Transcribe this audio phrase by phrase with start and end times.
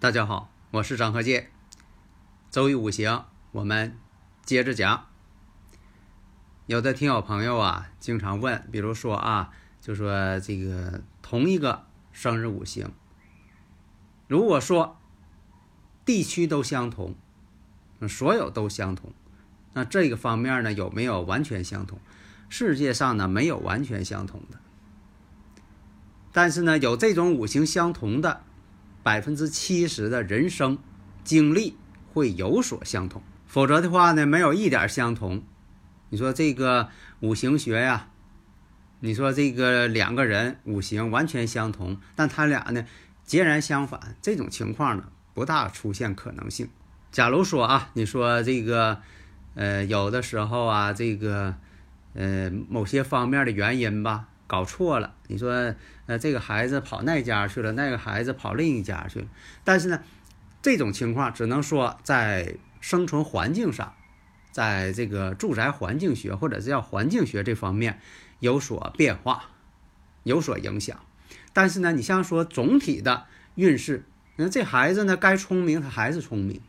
[0.00, 1.50] 大家好，我是张和介。
[2.52, 3.98] 周易五行，我们
[4.44, 5.08] 接着讲。
[6.66, 12.92] 有的听友朋友啊，经常问，比如说啊，就说这个同一个生日五行，
[14.28, 14.96] 如果说
[16.04, 17.16] 地区都相同，
[18.08, 19.12] 所有都相同，
[19.72, 21.98] 那这个方面呢，有没有完全相同？
[22.48, 24.60] 世界上呢，没有完全相同的，
[26.30, 28.44] 但是呢，有这种五行相同的。
[29.08, 30.76] 百分之七十的人生
[31.24, 31.78] 经历
[32.12, 35.42] 会有所相同，否则的话呢，没有一点相同。
[36.10, 38.10] 你说这个五行学呀，
[39.00, 42.84] 你说这个两个人五行完全相同，但他俩呢
[43.24, 46.68] 截然相反，这种情况呢不大出现可能性。
[47.10, 49.00] 假如说啊，你说这个
[49.54, 51.54] 呃有的时候啊，这个
[52.12, 54.28] 呃某些方面的原因吧。
[54.48, 55.74] 搞错了，你说，
[56.06, 59.26] 呃，这个孩子跑那家去了，那个孩子跑另一家去了。
[59.62, 60.00] 但是呢，
[60.62, 63.94] 这种情况只能说在生存环境上，
[64.50, 68.00] 在这个住宅环境学或者叫环境学这方面
[68.40, 69.50] 有所变化，
[70.22, 70.98] 有所影响。
[71.52, 74.06] 但是呢，你像说总体的运势，
[74.36, 76.62] 那这孩子呢，该聪明他还是聪明，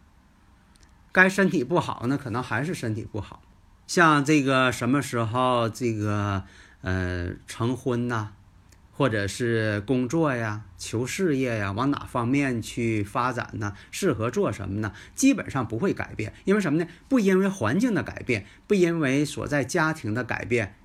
[1.13, 3.41] 该身体不好呢，可能还是身体不好。
[3.87, 6.43] 像这个什么时候这个？
[6.81, 8.31] 呃，成婚呐，
[8.91, 13.75] 或者是工作呀、求事业呀，往哪方面去发展呢？
[13.91, 14.93] 适合做什么呢？
[15.13, 16.89] 基本上不会改变，因为什么呢？
[17.07, 20.75] 不因为环境的改变，不因为所在家庭的改变，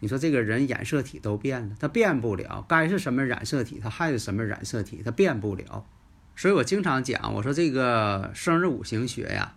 [0.00, 2.64] 你说这个人染色体都变了，他变不了。
[2.68, 5.86] 该是什么染色体，他还是什么染色体，他变不了。
[6.34, 9.54] 所以我经常讲，我说这个生日五行学呀，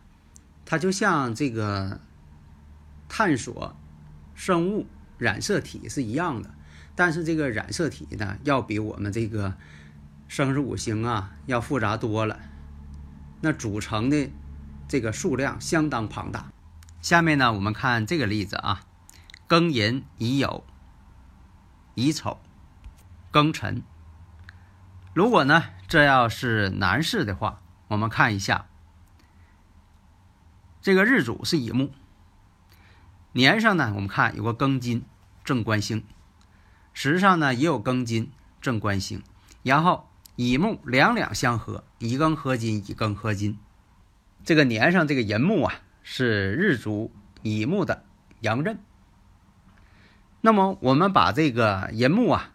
[0.65, 1.99] 它就像这个
[3.07, 3.75] 探索
[4.35, 4.85] 生物。
[5.19, 6.49] 染色体是一样的，
[6.95, 9.53] 但是这个染色体呢，要比我们这个
[10.27, 12.39] 生日五行啊要复杂多了。
[13.41, 14.31] 那组成的
[14.87, 16.51] 这个数量相当庞大。
[17.01, 18.81] 下面呢，我们看这个例子啊：
[19.47, 20.63] 庚寅、乙酉、
[21.95, 22.39] 乙丑、
[23.31, 23.83] 庚辰。
[25.13, 28.67] 如果呢，这要是男士的话，我们看一下，
[30.81, 31.91] 这个日主是乙木。
[33.31, 35.05] 年上呢，我们看有个庚金
[35.43, 36.03] 正官星，
[36.93, 39.21] 时上呢也有庚金正官星，
[39.61, 43.59] 然后乙木两两相合，乙庚合金，乙庚合金。
[44.43, 47.11] 这个年上这个寅木啊，是日主
[47.43, 48.03] 乙木的
[48.39, 48.79] 阳刃。
[50.41, 52.51] 那么我们把这个寅木啊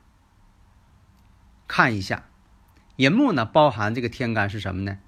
[1.68, 2.24] 看一下，
[2.96, 4.98] 寅木呢包含这个天干是什么呢？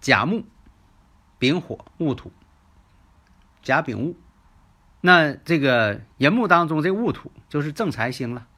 [0.00, 0.44] 甲木、
[1.38, 2.32] 丙火、戊土、
[3.62, 4.16] 甲丙戊。
[5.06, 8.48] 那这个人木当中这戊土就是正财星了。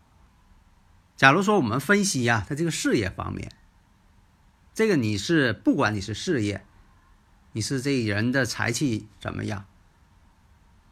[1.15, 3.53] 假如说我们分析呀，他这个事业方面，
[4.73, 6.65] 这个你是不管你是事业，
[7.53, 9.67] 你是这人的财气怎么样，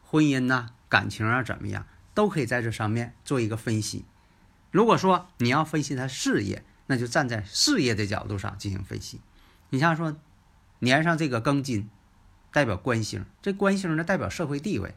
[0.03, 4.05] 婚姻呐、感情啊怎么样，都可以在这上面做一个分析。
[4.69, 9.21] 如果说你要分析他事业，那就站在事业的角度上进行分析。
[9.71, 10.15] 你像说
[10.77, 11.89] 年上这个庚金，
[12.51, 14.93] 代表官星，这官星呢代表社会地位。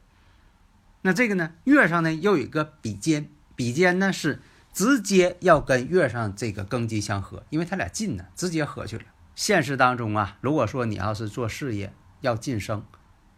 [1.02, 4.40] 那这个呢，月上呢又有一个比肩，比肩呢是
[4.72, 9.04] 直接要跟月上这个庚金相合，因为它俩近呢，直接合去了。
[9.34, 12.84] 现实当中啊，如果说你要是做事业要晋升，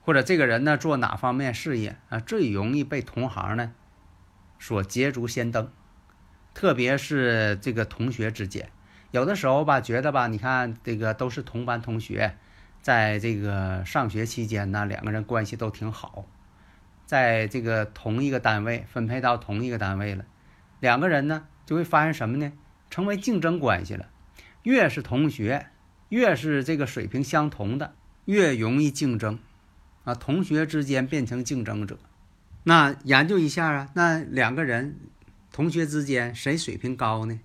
[0.00, 3.72] 或者这个人呢做哪方面事业啊，最容易被同行呢
[4.58, 5.70] 所捷足先登，
[6.54, 8.70] 特别是这个同学之间，
[9.12, 12.36] 有的时候吧，觉得吧，你看这个都是同班同学，
[12.80, 16.26] 在这个上学期间呢，两个人关系都挺好。
[17.12, 20.24] 在这个同一个单位分配到同一个单位了，
[20.80, 22.50] 两个人呢就会发生什么呢？
[22.88, 24.08] 成为竞争关系了。
[24.62, 25.66] 越是同学，
[26.08, 27.94] 越是这个水平相同的，
[28.24, 29.38] 越容易竞争
[30.04, 30.14] 啊。
[30.14, 31.98] 同学之间变成竞争者，
[32.62, 34.98] 那研究一下啊，那两个人
[35.52, 37.38] 同学之间谁水平高呢？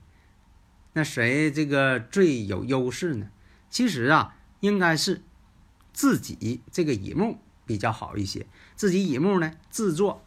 [0.93, 3.29] 那谁这个最有优势呢？
[3.69, 5.23] 其实啊，应该是
[5.91, 10.23] 自己这个乙木比较好一些，自己乙木呢制作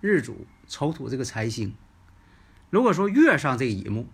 [0.00, 1.74] 日主丑土这个财星。
[2.70, 4.06] 如果说月上这个乙木，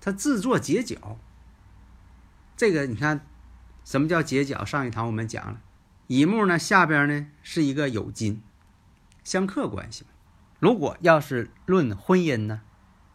[0.00, 1.18] 它制作结角，
[2.56, 3.26] 这个你看
[3.84, 4.64] 什么叫结角？
[4.64, 5.60] 上一堂我们讲了，
[6.06, 8.40] 乙木呢下边呢是一个酉金，
[9.24, 10.06] 相克关系。
[10.60, 12.62] 如果要是论婚姻呢，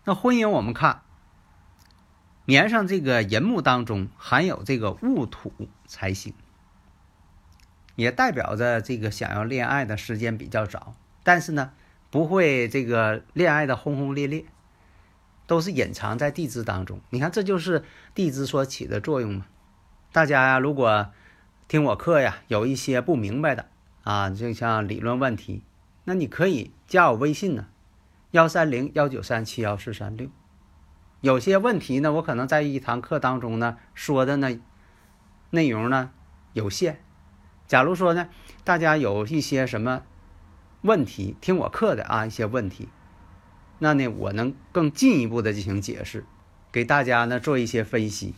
[0.04, 1.04] 那婚姻我们看
[2.46, 5.54] 年上这个寅木当中含有这个戊土
[5.88, 6.34] 财星，
[8.02, 11.72] 也代表着这个想要恋爱的时间比较早，但是呢
[12.10, 14.44] 不会这个恋爱的轰轰烈烈。
[15.48, 17.84] 都是隐藏在地支当中，你看这就是
[18.16, 19.48] 地支所起的作用嘛。
[20.14, 21.12] 大家呀，如果
[21.68, 23.66] 听我课呀，有一些不明白的
[24.04, 25.62] 啊，就像理论问题，
[26.06, 27.68] 那你可以加我微信呢，
[28.30, 30.30] 幺三零幺九三七幺四三六。
[31.20, 34.58] 有些问题呢，我可能在一堂课当中呢说的呢
[35.50, 36.12] 内容呢
[36.54, 37.04] 有限。
[37.72, 38.28] 假如说呢，
[38.66, 40.04] 大家有一些什么
[40.82, 42.90] 问题，听我课的啊一些问题。
[43.80, 46.26] 那呢，我能更进一步的进行解释，
[46.70, 48.34] 给大家呢做一些分析。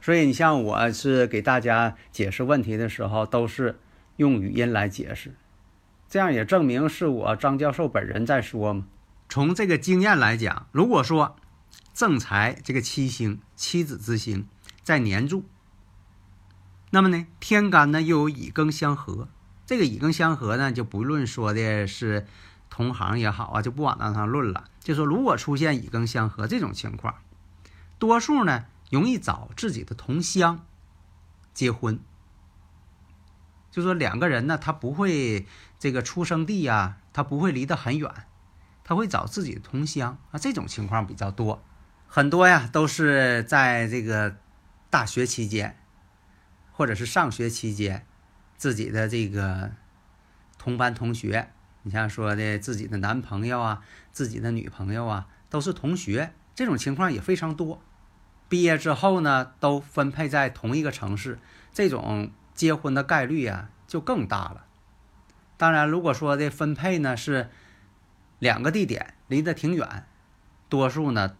[0.00, 3.78] 所以你像我是给大家解释问题的时候，都是
[4.16, 5.36] 用语音来解释，
[6.08, 8.86] 这样也证明是我张教授本人在说嘛。
[9.28, 11.36] 从这个经验来讲，如果说
[11.92, 14.48] 正财这个七星妻子之星
[14.82, 15.44] 在年柱，
[16.94, 19.26] 那么呢天干呢又有乙庚相合，
[19.66, 22.26] 这个乙庚相合呢就不论说的是。
[22.70, 24.64] 同行也好啊，就不往那上论了。
[24.80, 27.14] 就说如果出现乙庚相合这种情况，
[28.00, 30.66] 多数呢容易找自己的同乡
[31.52, 32.00] 结婚。
[33.70, 35.46] 就说两个人呢，他不会
[35.78, 38.10] 这个出生地呀，他不会离得很远，
[38.82, 40.38] 他会找自己的同乡啊。
[40.40, 41.62] 这种情况比较多，
[42.08, 44.34] 很多呀都是在这个
[44.90, 45.78] 大学期间，
[46.76, 48.04] 或者是上学期间，
[48.56, 49.70] 自己的这个
[50.58, 51.48] 同班同学。
[51.84, 57.80] 你像说的自己的男朋友啊，自己的女朋友啊，都是同学，这种情况也非常多。
[58.48, 61.38] 毕业之后呢，都分配在同一个城市，
[61.72, 64.64] 这种结婚的概率啊就更大了。
[65.56, 67.50] 当然，如果说的分配呢是
[68.38, 70.06] 两个地点离得挺远，
[70.68, 71.36] 多数呢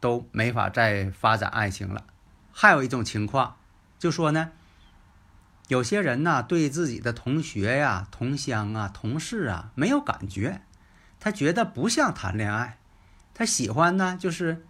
[0.00, 2.04] 都没法再发展爱情了。
[2.52, 3.56] 还有一种情况，
[3.98, 4.52] 就说呢。
[5.68, 10.60] 有些人呢，对自己的同学呀、同乡啊、同事啊没有感觉，
[11.18, 12.76] 他觉得不像谈恋爱，
[13.32, 14.66] 他喜欢呢就是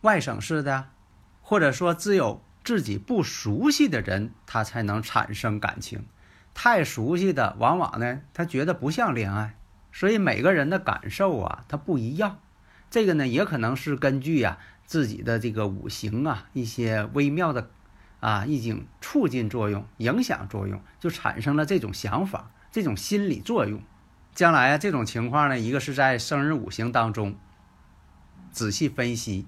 [0.00, 0.86] 外省市的，
[1.42, 6.06] 或者说只有自己不熟悉的人，他才能产生感情。
[6.54, 9.54] 太熟悉的，往往呢他觉得不像恋爱。
[9.92, 12.38] 所以每个人的感受啊，他不一样。
[12.90, 14.56] 这个呢，也可能是根据呀
[14.86, 17.68] 自己的这个五行啊一些微妙的。
[18.20, 23.82] 啊，一经促进作用、影响作用，就产生了这种想法、这种心理作用。
[24.34, 27.36] 将来啊，这种情况呢，一个是在生日五行当中
[28.50, 29.46] 仔细分析，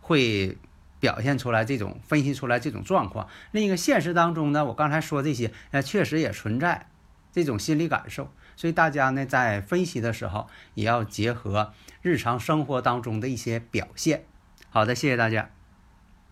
[0.00, 0.58] 会
[1.00, 3.28] 表现出来这种分析出来这种状况。
[3.50, 6.88] 另一个现实当中呢，我刚才说这些，呃，确实也存在
[7.32, 8.32] 这种心理感受。
[8.56, 14.24] 所以大家呢，在分析的时候，也要结合日常生活当中的一些表现。
[14.70, 15.50] 好的，谢谢大家。